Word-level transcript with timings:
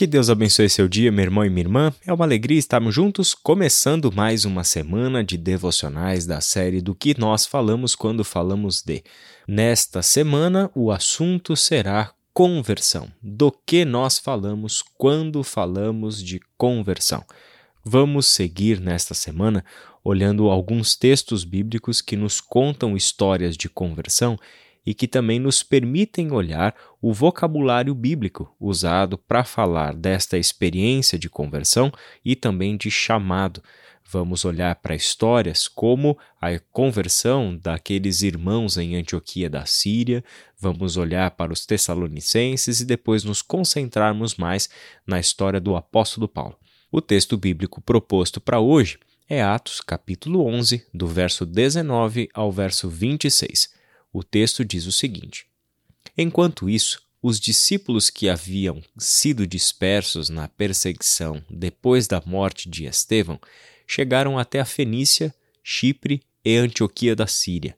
Que 0.00 0.06
Deus 0.06 0.30
abençoe 0.30 0.70
seu 0.70 0.88
dia, 0.88 1.12
meu 1.12 1.24
irmão 1.24 1.44
e 1.44 1.50
minha 1.50 1.64
irmã. 1.64 1.92
É 2.06 2.10
uma 2.10 2.24
alegria 2.24 2.58
estarmos 2.58 2.94
juntos, 2.94 3.34
começando 3.34 4.10
mais 4.10 4.46
uma 4.46 4.64
semana 4.64 5.22
de 5.22 5.36
devocionais 5.36 6.24
da 6.24 6.40
série 6.40 6.80
do 6.80 6.94
que 6.94 7.14
nós 7.20 7.44
falamos 7.44 7.94
quando 7.94 8.24
falamos 8.24 8.80
de. 8.80 9.04
Nesta 9.46 10.00
semana, 10.00 10.70
o 10.74 10.90
assunto 10.90 11.54
será 11.54 12.14
conversão. 12.32 13.12
Do 13.22 13.52
que 13.52 13.84
nós 13.84 14.18
falamos 14.18 14.82
quando 14.96 15.44
falamos 15.44 16.22
de 16.22 16.40
conversão. 16.56 17.22
Vamos 17.84 18.26
seguir 18.26 18.80
nesta 18.80 19.12
semana 19.12 19.62
olhando 20.02 20.48
alguns 20.48 20.96
textos 20.96 21.44
bíblicos 21.44 22.00
que 22.00 22.16
nos 22.16 22.40
contam 22.40 22.96
histórias 22.96 23.54
de 23.54 23.68
conversão 23.68 24.38
e 24.84 24.94
que 24.94 25.06
também 25.06 25.38
nos 25.38 25.62
permitem 25.62 26.32
olhar 26.32 26.74
o 27.00 27.12
vocabulário 27.12 27.94
bíblico 27.94 28.54
usado 28.58 29.18
para 29.18 29.44
falar 29.44 29.94
desta 29.94 30.38
experiência 30.38 31.18
de 31.18 31.28
conversão 31.28 31.92
e 32.24 32.34
também 32.34 32.76
de 32.76 32.90
chamado. 32.90 33.62
Vamos 34.12 34.44
olhar 34.44 34.74
para 34.76 34.94
histórias 34.94 35.68
como 35.68 36.18
a 36.40 36.58
conversão 36.72 37.56
daqueles 37.56 38.22
irmãos 38.22 38.76
em 38.76 38.96
Antioquia 38.96 39.48
da 39.48 39.64
Síria, 39.66 40.24
vamos 40.58 40.96
olhar 40.96 41.30
para 41.30 41.52
os 41.52 41.64
Tessalonicenses 41.64 42.80
e 42.80 42.84
depois 42.84 43.22
nos 43.22 43.40
concentrarmos 43.40 44.34
mais 44.34 44.68
na 45.06 45.20
história 45.20 45.60
do 45.60 45.76
apóstolo 45.76 46.26
Paulo. 46.26 46.56
O 46.90 47.00
texto 47.00 47.36
bíblico 47.36 47.80
proposto 47.80 48.40
para 48.40 48.58
hoje 48.58 48.98
é 49.28 49.40
Atos, 49.40 49.80
capítulo 49.80 50.44
11, 50.44 50.84
do 50.92 51.06
verso 51.06 51.46
19 51.46 52.28
ao 52.34 52.50
verso 52.50 52.88
26. 52.88 53.79
O 54.12 54.22
texto 54.22 54.64
diz 54.64 54.86
o 54.86 54.92
seguinte: 54.92 55.46
Enquanto 56.16 56.68
isso, 56.68 57.02
os 57.22 57.38
discípulos 57.38 58.08
que 58.08 58.28
haviam 58.28 58.82
sido 58.96 59.46
dispersos 59.46 60.28
na 60.28 60.48
perseguição 60.48 61.42
depois 61.50 62.06
da 62.06 62.22
morte 62.24 62.68
de 62.68 62.86
Estevão 62.86 63.38
chegaram 63.86 64.38
até 64.38 64.60
a 64.60 64.64
Fenícia, 64.64 65.34
Chipre 65.62 66.22
e 66.44 66.56
Antioquia 66.56 67.14
da 67.14 67.26
Síria. 67.26 67.76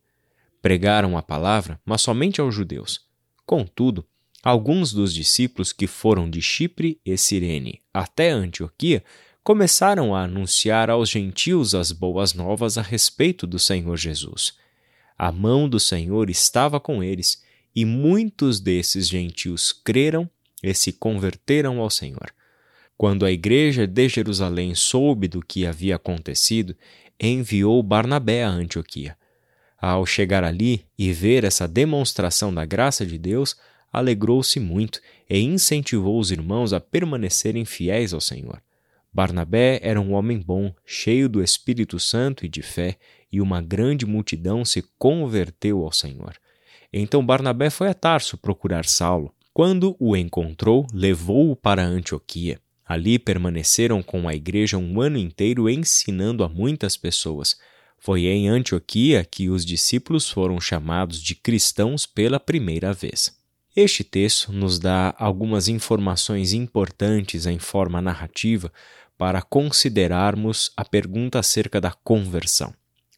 Pregaram 0.61 1.19
a 1.19 1.23
palavra, 1.23 1.81
mas 1.85 2.03
somente 2.03 2.41
aos 2.41 2.55
judeus. 2.55 3.01
Contudo, 3.45 4.07
alguns 4.43 4.93
dos 4.93 5.13
discípulos 5.13 5.73
que 5.73 5.89
foram 5.89 6.31
de 6.31 6.41
Chipre 6.41 7.01
e 7.05 7.19
Cirene 7.19 7.81
até 7.93 8.31
Antioquia 8.31 9.03
começaram 9.43 10.15
a 10.15 10.23
anunciar 10.23 10.89
aos 10.89 11.11
gentios 11.11 11.75
as 11.75 11.91
boas 11.91 12.33
novas 12.33 12.79
a 12.79 12.83
respeito 12.83 13.45
do 13.45 13.59
Senhor 13.59 13.97
Jesus. 13.97 14.55
A 15.23 15.31
mão 15.31 15.69
do 15.69 15.79
Senhor 15.79 16.29
estava 16.29 16.81
com 16.81 17.01
eles, 17.01 17.45
e 17.73 17.85
muitos 17.85 18.59
desses 18.59 19.09
gentios 19.09 19.73
creram 19.73 20.29
e 20.61 20.75
se 20.75 20.93
converteram 20.93 21.79
ao 21.79 21.89
Senhor. 21.89 22.35
Quando 22.99 23.25
a 23.25 23.31
igreja 23.31 23.87
de 23.87 24.09
Jerusalém 24.09 24.75
soube 24.75 25.29
do 25.29 25.41
que 25.41 25.65
havia 25.65 25.95
acontecido, 25.95 26.75
enviou 27.21 27.81
Barnabé 27.85 28.43
a 28.43 28.49
Antioquia. 28.49 29.17
Ao 29.81 30.05
chegar 30.05 30.43
ali 30.43 30.85
e 30.99 31.13
ver 31.13 31.45
essa 31.45 31.69
demonstração 31.69 32.53
da 32.53 32.65
graça 32.65 33.07
de 33.07 33.17
Deus, 33.17 33.55
alegrou-se 33.93 34.59
muito 34.59 35.01
e 35.31 35.39
incentivou 35.39 36.19
os 36.19 36.33
irmãos 36.33 36.73
a 36.73 36.81
permanecerem 36.81 37.65
fiéis 37.65 38.13
ao 38.13 38.21
Senhor. 38.21 38.61
Barnabé 39.13 39.79
era 39.85 40.01
um 40.01 40.15
homem 40.15 40.41
bom, 40.41 40.75
cheio 40.85 41.29
do 41.29 41.45
Espírito 41.45 42.01
Santo 42.01 42.45
e 42.45 42.49
de 42.49 42.63
fé, 42.63 42.97
e 43.33 43.41
uma 43.41 43.63
grande 43.63 44.05
multidão 44.05 44.65
se 44.65 44.85
converteu 44.99 45.83
ao 45.83 45.91
Senhor. 45.91 46.37
Então 46.93 47.25
Barnabé 47.25 47.71
foi 47.71 47.89
a 47.89 47.95
Tarso 47.95 48.37
procurar 48.37 48.85
Saulo. 48.85 49.35
Quando 49.55 49.97
o 49.99 50.17
encontrou, 50.17 50.87
levou-o 50.93 51.57
para 51.57 51.85
Antioquia. 51.85 52.61
Ali 52.85 53.19
permaneceram 53.19 54.03
com 54.03 54.29
a 54.29 54.35
igreja 54.35 54.77
um 54.77 55.01
ano 55.01 55.17
inteiro 55.17 55.71
ensinando 55.71 56.45
a 56.45 56.49
muitas 56.49 56.97
pessoas. 56.97 57.57
Foi 57.99 58.27
em 58.27 58.49
Antioquia 58.49 59.25
que 59.25 59.49
os 59.49 59.65
discípulos 59.65 60.29
foram 60.29 60.61
chamados 60.61 61.23
de 61.23 61.35
cristãos 61.35 62.05
pela 62.05 62.39
primeira 62.39 62.93
vez. 62.93 63.35
Este 63.75 64.05
texto 64.05 64.53
nos 64.53 64.79
dá 64.79 65.15
algumas 65.19 65.69
informações 65.69 66.53
importantes 66.53 67.47
em 67.47 67.59
forma 67.59 68.03
narrativa 68.03 68.71
para 69.17 69.41
considerarmos 69.41 70.73
a 70.77 70.85
pergunta 70.85 71.39
acerca 71.39 71.81
da 71.81 71.93
conversão. 71.93 72.75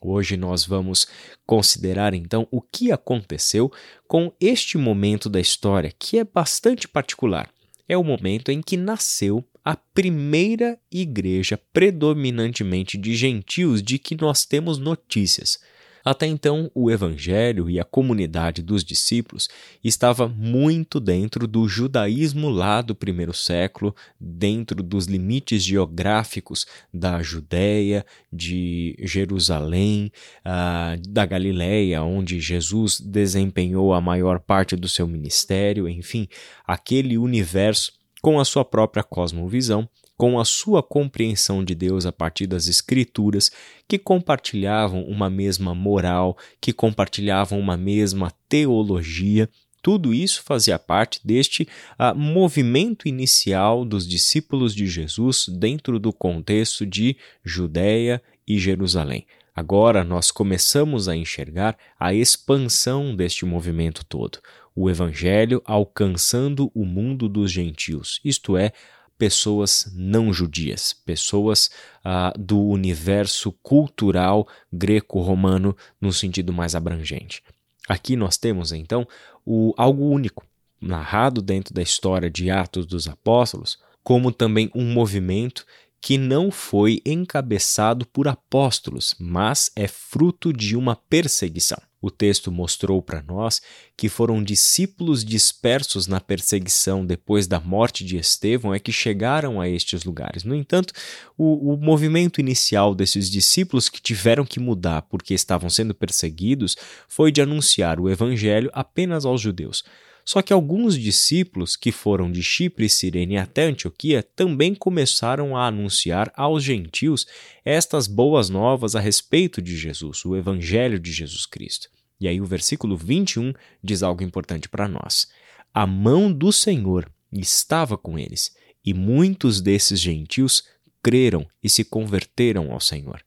Hoje 0.06 0.36
nós 0.36 0.66
vamos 0.66 1.06
considerar 1.46 2.12
então 2.12 2.46
o 2.50 2.60
que 2.60 2.92
aconteceu 2.92 3.72
com 4.06 4.30
este 4.38 4.76
momento 4.76 5.30
da 5.30 5.40
história, 5.40 5.90
que 5.98 6.18
é 6.18 6.24
bastante 6.24 6.86
particular. 6.86 7.50
É 7.88 7.96
o 7.96 8.04
momento 8.04 8.50
em 8.50 8.60
que 8.60 8.76
nasceu 8.76 9.42
a 9.64 9.74
primeira 9.74 10.78
igreja 10.92 11.58
predominantemente 11.72 12.98
de 12.98 13.16
gentios 13.16 13.82
de 13.82 13.98
que 13.98 14.14
nós 14.14 14.44
temos 14.44 14.76
notícias. 14.76 15.58
Até 16.04 16.26
então, 16.26 16.70
o 16.74 16.90
Evangelho 16.90 17.70
e 17.70 17.80
a 17.80 17.84
comunidade 17.84 18.60
dos 18.62 18.84
discípulos 18.84 19.48
estava 19.82 20.28
muito 20.28 21.00
dentro 21.00 21.46
do 21.46 21.66
judaísmo 21.66 22.50
lá 22.50 22.82
do 22.82 22.94
primeiro 22.94 23.32
século, 23.32 23.96
dentro 24.20 24.82
dos 24.82 25.06
limites 25.06 25.64
geográficos 25.64 26.66
da 26.92 27.22
Judéia, 27.22 28.04
de 28.30 28.94
Jerusalém, 29.00 30.12
uh, 30.44 31.00
da 31.08 31.24
Galiléia, 31.24 32.02
onde 32.02 32.38
Jesus 32.38 33.00
desempenhou 33.00 33.94
a 33.94 34.00
maior 34.00 34.40
parte 34.40 34.76
do 34.76 34.88
seu 34.88 35.08
ministério, 35.08 35.88
enfim, 35.88 36.28
aquele 36.66 37.16
universo 37.16 37.92
com 38.20 38.38
a 38.38 38.44
sua 38.44 38.64
própria 38.64 39.02
cosmovisão 39.02 39.88
com 40.16 40.38
a 40.38 40.44
sua 40.44 40.82
compreensão 40.82 41.64
de 41.64 41.74
Deus 41.74 42.06
a 42.06 42.12
partir 42.12 42.46
das 42.46 42.68
Escrituras, 42.68 43.50
que 43.88 43.98
compartilhavam 43.98 45.02
uma 45.04 45.28
mesma 45.28 45.74
moral, 45.74 46.36
que 46.60 46.72
compartilhavam 46.72 47.58
uma 47.58 47.76
mesma 47.76 48.32
teologia. 48.48 49.48
Tudo 49.82 50.14
isso 50.14 50.42
fazia 50.42 50.78
parte 50.78 51.20
deste 51.24 51.68
uh, 51.98 52.16
movimento 52.16 53.06
inicial 53.06 53.84
dos 53.84 54.08
discípulos 54.08 54.74
de 54.74 54.86
Jesus 54.86 55.46
dentro 55.48 55.98
do 55.98 56.12
contexto 56.12 56.86
de 56.86 57.16
Judéia 57.44 58.22
e 58.46 58.58
Jerusalém. 58.58 59.26
Agora 59.54 60.02
nós 60.02 60.30
começamos 60.32 61.08
a 61.08 61.14
enxergar 61.14 61.76
a 61.98 62.12
expansão 62.12 63.14
deste 63.14 63.44
movimento 63.44 64.04
todo, 64.04 64.40
o 64.74 64.90
Evangelho 64.90 65.62
alcançando 65.64 66.72
o 66.74 66.84
mundo 66.84 67.28
dos 67.28 67.52
gentios, 67.52 68.20
isto 68.24 68.56
é, 68.56 68.72
pessoas 69.18 69.90
não 69.94 70.32
judias, 70.32 70.92
pessoas 70.92 71.70
ah, 72.04 72.32
do 72.38 72.60
universo 72.60 73.52
cultural 73.62 74.46
greco-romano 74.72 75.76
no 76.00 76.12
sentido 76.12 76.52
mais 76.52 76.74
abrangente. 76.74 77.42
Aqui 77.88 78.16
nós 78.16 78.36
temos 78.36 78.72
então 78.72 79.06
o 79.44 79.74
algo 79.76 80.08
único, 80.08 80.46
narrado 80.80 81.40
dentro 81.40 81.72
da 81.74 81.82
história 81.82 82.30
de 82.30 82.50
Atos 82.50 82.86
dos 82.86 83.08
Apóstolos, 83.08 83.78
como 84.02 84.30
também 84.30 84.70
um 84.74 84.92
movimento 84.92 85.64
que 86.04 86.18
não 86.18 86.50
foi 86.50 87.00
encabeçado 87.06 88.04
por 88.04 88.28
apóstolos, 88.28 89.16
mas 89.18 89.72
é 89.74 89.88
fruto 89.88 90.52
de 90.52 90.76
uma 90.76 90.94
perseguição. 90.94 91.80
O 91.98 92.10
texto 92.10 92.52
mostrou 92.52 93.00
para 93.00 93.22
nós 93.22 93.62
que 93.96 94.10
foram 94.10 94.44
discípulos 94.44 95.24
dispersos 95.24 96.06
na 96.06 96.20
perseguição 96.20 97.06
depois 97.06 97.46
da 97.46 97.58
morte 97.58 98.04
de 98.04 98.18
Estevão 98.18 98.74
é 98.74 98.78
que 98.78 98.92
chegaram 98.92 99.58
a 99.58 99.66
estes 99.66 100.04
lugares. 100.04 100.44
No 100.44 100.54
entanto, 100.54 100.92
o, 101.38 101.72
o 101.72 101.76
movimento 101.78 102.38
inicial 102.38 102.94
desses 102.94 103.30
discípulos 103.30 103.88
que 103.88 104.02
tiveram 104.02 104.44
que 104.44 104.60
mudar 104.60 105.00
porque 105.08 105.32
estavam 105.32 105.70
sendo 105.70 105.94
perseguidos 105.94 106.76
foi 107.08 107.32
de 107.32 107.40
anunciar 107.40 107.98
o 107.98 108.10
evangelho 108.10 108.68
apenas 108.74 109.24
aos 109.24 109.40
judeus. 109.40 109.82
Só 110.24 110.40
que 110.40 110.52
alguns 110.52 110.98
discípulos 110.98 111.76
que 111.76 111.92
foram 111.92 112.32
de 112.32 112.42
Chipre 112.42 112.86
e 112.86 112.88
Cirene 112.88 113.36
até 113.36 113.64
Antioquia 113.64 114.22
também 114.22 114.74
começaram 114.74 115.54
a 115.54 115.66
anunciar 115.66 116.32
aos 116.34 116.64
gentios 116.64 117.26
estas 117.64 118.06
boas 118.06 118.48
novas 118.48 118.96
a 118.96 119.00
respeito 119.00 119.60
de 119.60 119.76
Jesus, 119.76 120.24
o 120.24 120.34
Evangelho 120.34 120.98
de 120.98 121.12
Jesus 121.12 121.44
Cristo. 121.44 121.88
E 122.18 122.26
aí 122.26 122.40
o 122.40 122.46
versículo 122.46 122.96
21 122.96 123.52
diz 123.82 124.02
algo 124.02 124.22
importante 124.22 124.68
para 124.68 124.88
nós. 124.88 125.28
A 125.74 125.86
mão 125.86 126.32
do 126.32 126.50
Senhor 126.52 127.10
estava 127.30 127.98
com 127.98 128.18
eles, 128.18 128.56
e 128.84 128.94
muitos 128.94 129.60
desses 129.60 130.00
gentios 130.00 130.64
creram 131.02 131.46
e 131.62 131.68
se 131.68 131.84
converteram 131.84 132.72
ao 132.72 132.80
Senhor. 132.80 133.22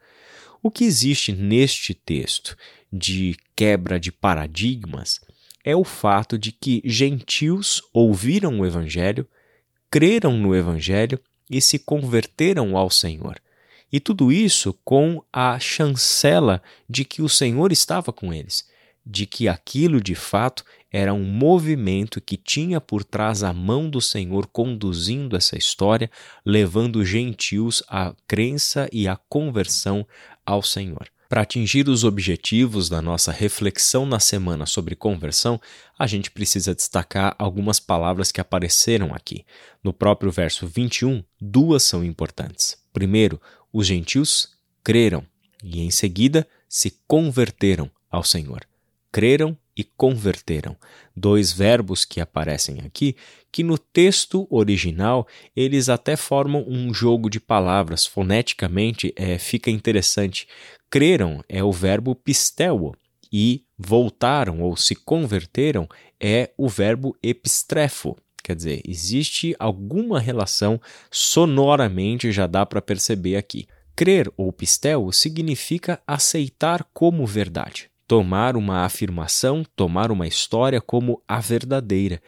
O 0.64 0.72
que 0.72 0.84
existe 0.84 1.32
neste 1.32 1.94
texto 1.94 2.58
de 2.92 3.36
quebra 3.56 4.00
de 4.00 4.12
paradigmas 4.12 5.20
é 5.68 5.76
o 5.76 5.84
fato 5.84 6.38
de 6.38 6.54
que 6.54 6.82
gentios 6.86 7.82
ouviram 7.94 8.62
o 8.62 8.66
Evangelho, 8.66 9.28
creram 9.92 10.38
no 10.38 10.56
Evangelho 10.56 11.20
e 11.50 11.60
se 11.60 11.78
converteram 11.78 12.78
ao 12.78 12.90
Senhor. 12.90 13.38
E 13.92 14.00
tudo 14.00 14.32
isso 14.32 14.74
com 14.86 15.22
a 15.32 15.60
chancela 15.60 16.64
de 16.90 17.04
que 17.04 17.22
o 17.22 17.28
Senhor 17.28 17.74
estava 17.74 18.14
com 18.14 18.34
eles, 18.34 18.66
de 19.06 19.26
que 19.26 19.50
aquilo 19.50 20.00
de 20.00 20.16
fato 20.16 20.64
era 20.90 21.14
um 21.14 21.26
movimento 21.26 22.22
que 22.22 22.38
tinha 22.38 22.80
por 22.80 23.04
trás 23.04 23.44
a 23.44 23.52
mão 23.52 23.90
do 23.90 24.00
Senhor 24.00 24.48
conduzindo 24.48 25.36
essa 25.36 25.58
história, 25.58 26.10
levando 26.46 27.04
gentios 27.04 27.84
à 27.90 28.16
crença 28.26 28.88
e 28.90 29.06
à 29.06 29.18
conversão 29.18 30.08
ao 30.46 30.64
Senhor. 30.64 31.10
Para 31.30 31.42
atingir 31.42 31.90
os 31.90 32.04
objetivos 32.04 32.88
da 32.88 33.02
nossa 33.02 33.32
reflexão 33.32 34.06
na 34.06 34.20
semana 34.20 34.66
sobre 34.66 34.96
conversão, 34.96 35.60
a 36.00 36.08
gente 36.08 36.32
precisa 36.32 36.74
destacar 36.74 37.36
algumas 37.38 37.80
palavras 37.80 38.32
que 38.32 38.40
apareceram 38.40 39.14
aqui. 39.14 39.46
No 39.84 39.92
próprio 39.92 40.32
verso 40.32 40.66
21, 40.66 41.24
duas 41.40 41.84
são 41.84 42.04
importantes. 42.04 42.78
Primeiro, 42.94 43.42
os 43.74 43.86
gentios 43.86 44.58
creram 44.84 45.26
e, 45.62 45.82
em 45.82 45.92
seguida, 45.92 46.48
se 46.70 46.98
converteram 47.06 47.92
ao 48.10 48.24
Senhor. 48.24 48.62
Creram 49.12 49.58
e 49.78 49.84
converteram. 49.84 50.76
Dois 51.16 51.54
verbos 51.54 52.04
que 52.04 52.20
aparecem 52.20 52.82
aqui, 52.82 53.16
que 53.52 53.62
no 53.64 53.78
texto 53.78 54.48
original 54.50 55.28
eles 55.56 55.88
até 55.88 56.16
formam 56.16 56.66
um 56.68 56.92
jogo 56.94 57.30
de 57.30 57.40
palavras. 57.40 58.06
Foneticamente 58.06 59.14
é, 59.16 59.38
fica 59.38 59.70
interessante. 59.70 60.48
Creram 60.90 61.44
é 61.48 61.64
o 61.64 61.72
verbo 61.72 62.16
pisteuo 62.16 62.96
e 63.32 63.64
voltaram 63.78 64.62
ou 64.62 64.76
se 64.76 64.96
converteram 64.96 65.88
é 66.20 66.52
o 66.58 66.68
verbo 66.68 67.16
epistrefo. 67.22 68.18
Quer 68.44 68.56
dizer, 68.56 68.82
existe 68.88 69.56
alguma 69.60 70.20
relação 70.20 70.80
sonoramente, 71.12 72.32
já 72.32 72.48
dá 72.48 72.66
para 72.66 72.82
perceber 72.82 73.36
aqui. 73.36 73.68
Crer 73.94 74.32
ou 74.38 74.54
pisteuo 74.54 75.12
significa 75.12 76.02
aceitar 76.08 76.88
como 76.94 77.26
verdade 77.26 77.90
tomar 78.08 78.56
uma 78.56 78.86
afirmação, 78.86 79.66
tomar 79.76 80.12
uma 80.12 80.26
história 80.26 80.80
como 80.80 81.22
a 81.28 81.42
verdadeira 81.42 82.22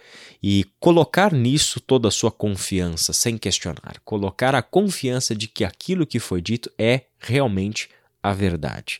e 0.43 0.65
colocar 0.79 1.31
nisso 1.31 1.79
toda 1.79 2.09
a 2.09 2.11
sua 2.11 2.29
confiança, 2.29 3.13
sem 3.13 3.37
questionar, 3.37 3.99
colocar 4.03 4.53
a 4.53 4.61
confiança 4.61 5.33
de 5.33 5.47
que 5.47 5.63
aquilo 5.63 6.05
que 6.05 6.19
foi 6.19 6.41
dito 6.41 6.69
é 6.77 7.05
realmente 7.17 7.89
a 8.21 8.33
verdade. 8.33 8.99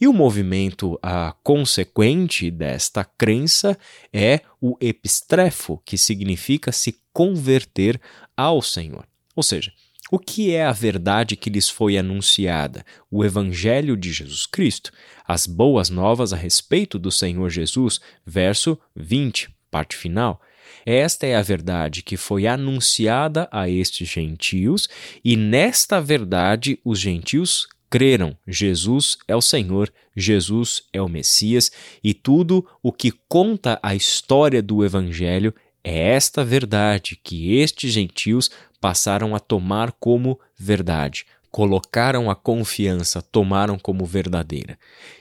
E 0.00 0.06
o 0.06 0.12
movimento 0.12 0.98
consequente 1.42 2.50
desta 2.50 3.04
crença 3.04 3.76
é 4.12 4.40
o 4.60 4.76
epistrefo, 4.80 5.82
que 5.84 5.98
significa 5.98 6.70
se 6.70 6.98
converter 7.12 8.00
ao 8.36 8.62
Senhor. 8.62 9.04
Ou 9.34 9.42
seja, 9.42 9.72
o 10.10 10.18
que 10.18 10.52
é 10.52 10.64
a 10.64 10.72
verdade 10.72 11.36
que 11.36 11.48
lhes 11.48 11.68
foi 11.68 11.96
anunciada? 11.96 12.84
O 13.10 13.24
Evangelho 13.24 13.96
de 13.96 14.12
Jesus 14.12 14.44
Cristo, 14.44 14.90
as 15.26 15.46
boas 15.46 15.88
novas 15.88 16.32
a 16.32 16.36
respeito 16.36 16.98
do 16.98 17.12
Senhor 17.12 17.48
Jesus, 17.48 18.00
verso 18.26 18.78
20, 18.96 19.48
parte 19.70 19.96
final. 19.96 20.40
Esta 20.84 21.26
é 21.26 21.36
a 21.36 21.42
verdade 21.42 22.02
que 22.02 22.16
foi 22.16 22.46
anunciada 22.46 23.48
a 23.52 23.68
estes 23.68 24.08
gentios, 24.08 24.88
e 25.24 25.36
nesta 25.36 26.00
verdade 26.00 26.80
os 26.84 26.98
gentios 26.98 27.68
creram: 27.88 28.36
Jesus 28.46 29.18
é 29.28 29.36
o 29.36 29.42
Senhor, 29.42 29.92
Jesus 30.16 30.84
é 30.92 31.00
o 31.00 31.08
Messias, 31.08 31.70
e 32.02 32.14
tudo 32.14 32.66
o 32.82 32.92
que 32.92 33.12
conta 33.28 33.78
a 33.82 33.94
história 33.94 34.62
do 34.62 34.84
Evangelho 34.84 35.54
é 35.82 36.10
esta 36.10 36.44
verdade 36.44 37.18
que 37.22 37.56
estes 37.56 37.92
gentios 37.92 38.50
passaram 38.80 39.34
a 39.34 39.40
tomar 39.40 39.92
como 39.92 40.38
verdade, 40.58 41.26
colocaram 41.50 42.30
a 42.30 42.34
confiança, 42.34 43.20
tomaram 43.20 43.78
como 43.78 44.04
verdadeira. 44.04 44.78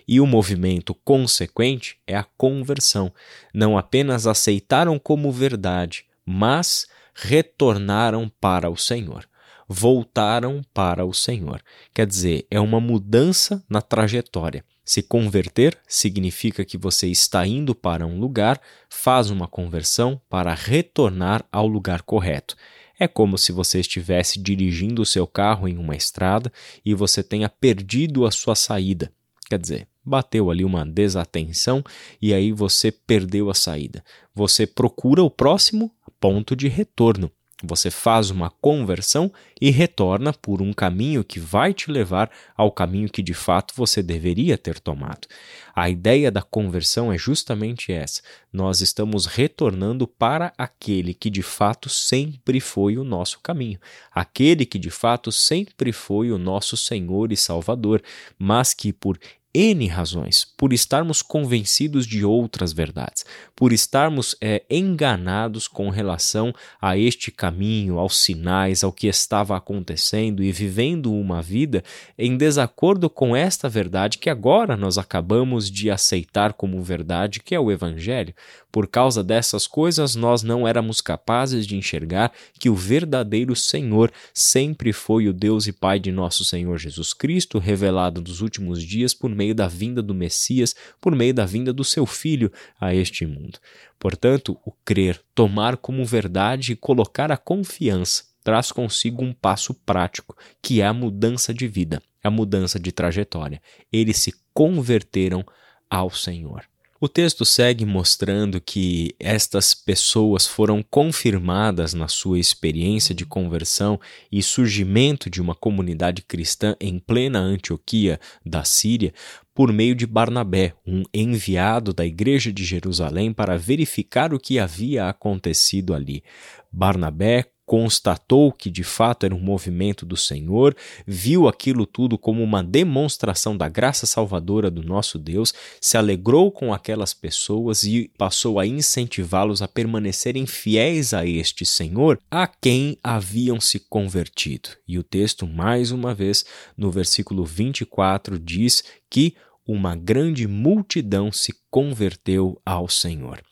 E 0.08 0.20
o 0.20 0.28
movimento 0.28 0.94
consequente 0.94 1.98
é 2.06 2.16
a 2.16 2.24
conversão. 2.24 3.12
Não 3.54 3.78
apenas 3.78 4.28
aceitaram 4.28 5.00
como 5.00 5.32
verdade, 5.32 6.06
mas 6.26 6.88
retornaram 7.14 8.32
para 8.40 8.70
o 8.70 8.78
Senhor. 8.78 9.28
Voltaram 9.68 10.62
para 10.74 11.06
o 11.06 11.14
Senhor. 11.14 11.62
Quer 11.94 12.08
dizer, 12.08 12.48
é 12.50 12.60
uma 12.60 12.80
mudança 12.80 13.64
na 13.70 13.82
trajetória. 13.82 14.64
Se 14.89 15.03
converter 15.03 15.77
significa 15.88 16.65
que 16.65 16.75
você 16.75 17.06
está 17.06 17.45
indo 17.45 17.75
para 17.75 18.07
um 18.07 18.19
lugar, 18.19 18.59
faz 18.89 19.30
uma 19.30 19.47
conversão 19.47 20.19
para 20.27 20.51
retornar 20.56 21.45
ao 21.51 21.68
lugar 21.68 22.01
correto. 22.01 22.56
É 23.00 23.07
como 23.07 23.38
se 23.38 23.51
você 23.51 23.81
estivesse 23.81 24.39
dirigindo 24.39 25.03
o 25.03 25.06
seu 25.06 25.27
carro 25.27 25.68
em 25.68 25.77
uma 25.77 25.95
estrada 25.95 26.51
e 26.83 26.95
você 26.95 27.21
tenha 27.21 27.47
perdido 27.47 28.25
a 28.25 28.31
sua 28.31 28.56
saída. 28.56 29.13
Quer 29.47 29.59
dizer, 29.59 29.88
bateu 30.03 30.50
ali 30.50 30.65
uma 30.65 30.83
desatenção 30.83 31.83
e 32.19 32.33
aí 32.33 32.51
você 32.51 32.91
perdeu 32.91 33.51
a 33.51 33.53
saída. 33.53 34.03
Você 34.33 34.65
procura 34.65 35.21
o 35.21 35.30
próximo 35.30 35.94
ponto 36.19 36.56
de 36.56 36.68
retorno. 36.68 37.31
Você 37.62 37.92
faz 37.92 38.30
uma 38.30 38.50
conversão 38.50 39.30
e 39.60 39.70
retorna 39.70 40.32
por 40.32 40.62
um 40.62 40.72
caminho 40.72 41.26
que 41.26 41.42
vai 41.42 41.74
te 41.74 41.92
levar 41.92 42.32
ao 42.56 42.72
caminho 42.72 43.10
que 43.10 43.22
de 43.22 43.34
fato 43.34 43.74
você 43.76 44.02
deveria 44.02 44.58
ter 44.58 44.80
tomado. 44.80 45.28
A 45.76 45.90
ideia 45.90 46.32
da 46.32 46.42
conversão 46.42 47.12
é 47.12 47.18
justamente 47.18 47.92
essa. 47.92 48.22
Nós 48.52 48.80
estamos 48.80 49.26
retornando 49.26 50.08
para 50.08 50.54
aquele 50.58 51.14
que 51.14 51.30
de 51.30 51.42
fato 51.42 51.90
sempre 51.90 52.62
foi 52.62 52.98
o 52.98 53.04
nosso 53.04 53.42
caminho, 53.42 53.80
aquele 54.10 54.66
que 54.66 54.80
de 54.80 54.90
fato 54.90 55.30
sempre 55.30 55.92
foi 55.92 56.32
o 56.32 56.38
nosso 56.38 56.78
Senhor 56.78 57.30
e 57.32 57.38
Salvador, 57.38 58.02
mas 58.38 58.74
que 58.74 58.94
por 58.94 59.20
N 59.51 59.88
razões, 59.88 60.46
por 60.56 60.72
estarmos 60.72 61.24
convencidos 61.24 62.06
de 62.06 62.24
outras 62.24 62.72
verdades, 62.72 63.25
por 63.56 63.74
estarmos 63.74 64.36
é, 64.40 64.63
enganados 64.69 65.68
com 65.68 65.90
relação 65.90 66.54
a 66.80 66.96
este 66.96 67.31
caminho, 67.31 67.98
aos 67.98 68.19
sinais, 68.19 68.84
ao 68.84 68.94
que 68.94 69.07
estava 69.07 69.57
acontecendo 69.57 70.44
e 70.44 70.51
vivendo 70.51 71.12
uma 71.12 71.42
vida 71.42 71.84
em 72.16 72.38
desacordo 72.38 73.10
com 73.10 73.36
esta 73.36 73.68
verdade 73.68 74.19
que 74.19 74.30
agora 74.30 74.78
nós 74.78 75.00
acabamos 75.00 75.72
de 75.72 75.90
aceitar 75.90 76.54
como 76.54 76.84
verdade, 76.84 77.40
que 77.40 77.56
é 77.56 77.60
o 77.60 77.72
Evangelho. 77.72 78.36
Por 78.71 78.88
causa 78.88 79.24
dessas 79.24 79.66
coisas, 79.66 80.16
nós 80.16 80.44
não 80.44 80.68
éramos 80.68 81.01
capazes 81.01 81.66
de 81.66 81.75
enxergar 81.75 82.31
que 82.60 82.69
o 82.69 82.75
verdadeiro 82.75 83.56
Senhor 83.56 84.12
sempre 84.33 84.94
foi 84.94 85.27
o 85.27 85.33
Deus 85.33 85.66
e 85.66 85.74
Pai 85.74 86.00
de 86.00 86.12
nosso 86.12 86.45
Senhor 86.45 86.77
Jesus 86.77 87.13
Cristo, 87.13 87.57
revelado 87.57 88.21
nos 88.21 88.42
últimos 88.42 88.83
dias 88.83 89.13
por 89.13 89.30
meio 89.30 89.56
da 89.56 89.68
vinda 89.68 90.01
do 90.01 90.13
Messias, 90.13 90.75
por 91.01 91.16
meio 91.16 91.33
da 91.33 91.45
vinda 91.45 91.74
do 91.74 91.83
seu 91.83 92.06
Filho 92.06 92.51
a 92.80 92.94
este 92.94 93.25
mundo. 93.25 93.60
Portanto, 93.98 94.57
o 94.63 94.72
crer, 94.86 95.19
tomar 95.33 95.75
como 95.75 96.06
verdade 96.06 96.74
e 96.74 96.75
colocar 96.75 97.31
a 97.31 97.38
confiança 97.38 98.30
traz 98.44 98.72
consigo 98.72 99.24
um 99.24 99.33
passo 99.33 99.74
prático, 99.74 100.36
que 100.62 100.82
é 100.82 100.86
a 100.86 100.94
mudança 100.94 101.53
de 101.53 101.67
vida, 101.67 102.01
a 102.24 102.29
mudança 102.29 102.79
de 102.79 102.91
trajetória. 102.91 103.62
Eles 103.91 104.17
se 104.17 104.34
converteram 104.53 105.46
ao 105.89 106.10
Senhor. 106.10 106.63
O 107.01 107.08
texto 107.08 107.46
segue 107.46 107.86
mostrando 107.86 108.60
que 108.60 109.15
estas 109.18 109.74
pessoas 109.74 110.46
foram 110.46 110.84
confirmadas 110.84 111.94
na 111.94 112.10
sua 112.10 112.38
experiência 112.38 113.15
de 113.15 113.25
conversão 113.25 113.98
e 114.29 114.44
surgimento 114.44 115.29
de 115.29 115.41
uma 115.41 115.56
comunidade 115.56 116.22
cristã 116.22 116.75
em 116.77 117.00
plena 117.00 117.39
Antioquia 117.39 118.20
da 118.46 118.65
Síria 118.65 119.13
por 119.56 119.72
meio 119.72 119.96
de 119.96 120.06
Barnabé, 120.06 120.74
um 120.86 121.03
enviado 121.13 121.94
da 121.94 122.06
igreja 122.06 122.51
de 122.51 122.65
Jerusalém 122.65 123.32
para 123.32 123.58
verificar 123.58 124.34
o 124.34 124.39
que 124.39 124.60
havia 124.60 125.08
acontecido 125.08 125.94
ali. 125.94 126.22
Barnabé 126.70 127.46
constatou 127.70 128.52
que 128.52 128.68
de 128.68 128.84
fato 128.84 129.28
era 129.28 129.36
um 129.36 129.40
movimento 129.40 130.04
do 130.04 130.18
Senhor, 130.18 130.76
viu 131.06 131.48
aquilo 131.48 131.86
tudo 131.86 132.18
como 132.18 132.44
uma 132.44 132.64
demonstração 132.64 133.56
da 133.56 133.70
graça 133.70 134.08
salvadora 134.08 134.72
do 134.72 134.82
nosso 134.82 135.20
Deus, 135.20 135.54
se 135.80 135.96
alegrou 135.96 136.52
com 136.52 136.74
aquelas 136.74 137.14
pessoas 137.14 137.84
e 137.84 138.12
passou 138.18 138.60
a 138.60 138.66
incentivá-los 138.66 139.62
a 139.62 139.68
permanecerem 139.68 140.48
fiéis 140.48 141.14
a 141.14 141.28
este 141.28 141.64
Senhor, 141.64 142.20
a 142.32 142.48
quem 142.48 142.98
haviam 143.04 143.62
se 143.62 143.80
convertido. 143.82 144.70
E 144.88 144.98
o 144.98 145.04
texto, 145.04 145.46
mais 145.46 145.92
uma 145.92 146.12
vez, 146.12 146.44
no 146.76 146.90
versículo 146.90 147.46
24, 147.46 148.40
diz 148.40 148.84
que 149.08 149.36
uma 149.64 149.96
grande 149.96 150.48
multidão 150.48 151.32
se 151.32 151.54
converteu 151.70 152.60
ao 152.66 152.90
Senhor. 152.90 153.44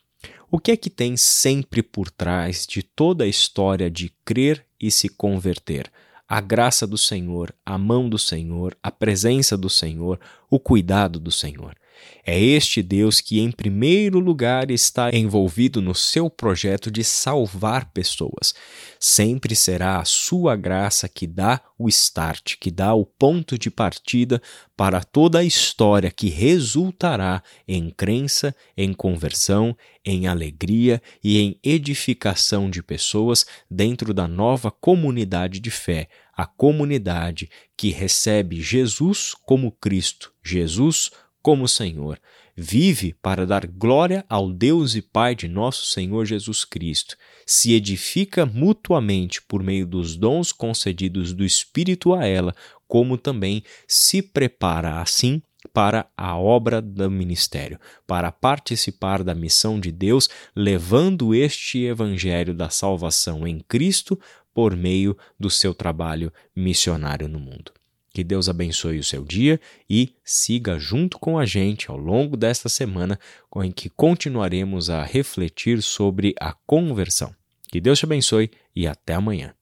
O 0.50 0.58
que 0.58 0.70
é 0.70 0.76
que 0.78 0.88
tem 0.88 1.14
sempre 1.14 1.82
por 1.82 2.10
trás 2.10 2.66
de 2.66 2.82
toda 2.82 3.24
a 3.24 3.26
história 3.26 3.90
de 3.90 4.10
crer 4.24 4.64
e 4.80 4.90
se 4.90 5.06
converter? 5.06 5.92
A 6.26 6.40
graça 6.40 6.86
do 6.86 6.96
Senhor, 6.96 7.54
a 7.66 7.76
mão 7.76 8.08
do 8.08 8.18
Senhor, 8.18 8.74
a 8.82 8.90
presença 8.90 9.58
do 9.58 9.68
Senhor, 9.68 10.18
o 10.48 10.58
cuidado 10.58 11.20
do 11.20 11.30
Senhor. 11.30 11.76
É 12.24 12.38
este 12.38 12.82
Deus 12.82 13.20
que, 13.20 13.40
em 13.40 13.50
primeiro 13.50 14.18
lugar, 14.18 14.70
está 14.70 15.10
envolvido 15.14 15.80
no 15.80 15.94
seu 15.94 16.28
projeto 16.28 16.90
de 16.90 17.02
salvar 17.02 17.90
pessoas. 17.92 18.54
Sempre 19.00 19.56
será 19.56 19.98
a 19.98 20.04
sua 20.04 20.54
graça 20.54 21.08
que 21.08 21.26
dá 21.26 21.60
o 21.78 21.88
start, 21.88 22.56
que 22.60 22.70
dá 22.70 22.92
o 22.94 23.06
ponto 23.06 23.56
de 23.56 23.70
partida 23.70 24.42
para 24.76 25.02
toda 25.02 25.38
a 25.38 25.44
história 25.44 26.10
que 26.10 26.28
resultará 26.28 27.42
em 27.66 27.90
crença, 27.90 28.54
em 28.76 28.92
conversão, 28.92 29.76
em 30.04 30.26
alegria 30.26 31.00
e 31.22 31.38
em 31.38 31.58
edificação 31.62 32.68
de 32.70 32.82
pessoas 32.82 33.46
dentro 33.70 34.12
da 34.12 34.28
nova 34.28 34.70
comunidade 34.70 35.60
de 35.60 35.70
fé, 35.70 36.08
a 36.36 36.46
comunidade 36.46 37.48
que 37.76 37.90
recebe 37.90 38.60
Jesus 38.60 39.34
como 39.44 39.72
Cristo, 39.72 40.32
Jesus 40.44 41.10
como 41.42 41.68
Senhor. 41.68 42.20
Vive 42.56 43.14
para 43.22 43.46
dar 43.46 43.66
glória 43.66 44.24
ao 44.28 44.52
Deus 44.52 44.94
e 44.94 45.02
Pai 45.02 45.34
de 45.34 45.46
nosso 45.46 45.86
Senhor 45.86 46.24
Jesus 46.24 46.64
Cristo. 46.64 47.16
Se 47.46 47.72
edifica 47.72 48.44
mutuamente 48.44 49.40
por 49.42 49.62
meio 49.62 49.86
dos 49.86 50.16
dons 50.16 50.50
concedidos 50.50 51.32
do 51.32 51.44
Espírito 51.44 52.14
a 52.14 52.26
ela, 52.26 52.54
como 52.86 53.16
também 53.16 53.62
se 53.86 54.20
prepara 54.20 55.00
assim 55.00 55.40
para 55.72 56.10
a 56.16 56.36
obra 56.36 56.80
do 56.80 57.10
ministério, 57.10 57.78
para 58.06 58.32
participar 58.32 59.22
da 59.22 59.34
missão 59.34 59.78
de 59.78 59.92
Deus, 59.92 60.28
levando 60.54 61.34
este 61.34 61.84
evangelho 61.84 62.54
da 62.54 62.70
salvação 62.70 63.46
em 63.46 63.60
Cristo 63.60 64.18
por 64.52 64.76
meio 64.76 65.16
do 65.38 65.48
seu 65.48 65.72
trabalho 65.74 66.32
missionário 66.56 67.28
no 67.28 67.38
mundo. 67.38 67.77
Que 68.18 68.24
Deus 68.24 68.48
abençoe 68.48 68.98
o 68.98 69.04
seu 69.04 69.24
dia 69.24 69.60
e 69.88 70.12
siga 70.24 70.76
junto 70.76 71.20
com 71.20 71.38
a 71.38 71.46
gente 71.46 71.88
ao 71.88 71.96
longo 71.96 72.36
desta 72.36 72.68
semana, 72.68 73.16
em 73.62 73.70
que 73.70 73.88
continuaremos 73.88 74.90
a 74.90 75.04
refletir 75.04 75.80
sobre 75.80 76.34
a 76.40 76.52
conversão. 76.66 77.32
Que 77.68 77.80
Deus 77.80 78.00
te 78.00 78.06
abençoe 78.06 78.50
e 78.74 78.88
até 78.88 79.14
amanhã. 79.14 79.54